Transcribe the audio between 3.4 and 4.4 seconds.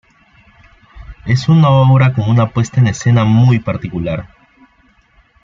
particular.